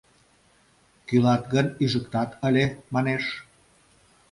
[1.07, 3.23] Кӱлат гын, ӱжыктат ыле!»— манеш.